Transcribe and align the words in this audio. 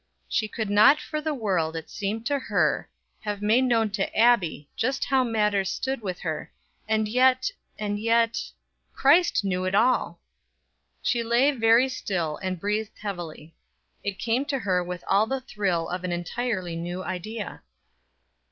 She 0.27 0.51
would 0.57 0.71
not 0.71 0.99
for 0.99 1.21
the 1.21 1.31
world, 1.35 1.75
it 1.75 1.87
seemed 1.87 2.25
to 2.25 2.39
her, 2.39 2.89
have 3.19 3.39
made 3.43 3.65
known 3.65 3.91
to 3.91 4.17
Abbie 4.17 4.67
just 4.75 5.05
how 5.05 5.23
matters 5.23 5.69
stood 5.69 6.01
with 6.01 6.21
her; 6.21 6.51
and 6.87 7.07
yet, 7.07 7.51
and 7.77 7.99
yet 7.99 8.41
Christ 8.95 9.43
knew 9.43 9.63
it 9.65 9.75
all. 9.75 10.19
She 11.03 11.21
lay 11.21 11.51
very 11.51 11.87
still, 11.87 12.37
and 12.37 12.59
breathed 12.59 12.97
heavily. 12.97 13.53
It 14.03 14.17
came 14.17 14.43
to 14.45 14.57
her 14.57 14.83
with 14.83 15.03
all 15.07 15.27
the 15.27 15.41
thrill 15.41 15.87
of 15.89 16.03
an 16.03 16.11
entirely 16.11 16.75
new 16.75 17.03
idea. 17.03 17.61